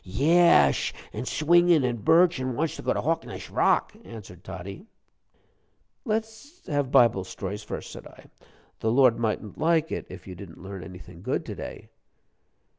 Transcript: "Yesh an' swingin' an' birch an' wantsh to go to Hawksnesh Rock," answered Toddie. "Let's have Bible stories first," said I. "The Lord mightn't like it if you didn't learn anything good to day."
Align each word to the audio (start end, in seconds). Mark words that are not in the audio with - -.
"Yesh 0.03 0.95
an' 1.13 1.25
swingin' 1.25 1.83
an' 1.83 1.97
birch 1.97 2.39
an' 2.39 2.55
wantsh 2.55 2.75
to 2.75 2.81
go 2.81 2.91
to 2.91 3.01
Hawksnesh 3.03 3.51
Rock," 3.51 3.95
answered 4.03 4.43
Toddie. 4.43 4.87
"Let's 6.05 6.65
have 6.65 6.89
Bible 6.91 7.23
stories 7.23 7.61
first," 7.61 7.91
said 7.91 8.07
I. 8.07 8.25
"The 8.79 8.91
Lord 8.91 9.19
mightn't 9.19 9.59
like 9.59 9.91
it 9.91 10.07
if 10.09 10.25
you 10.25 10.33
didn't 10.33 10.63
learn 10.63 10.83
anything 10.83 11.21
good 11.21 11.45
to 11.45 11.53
day." 11.53 11.89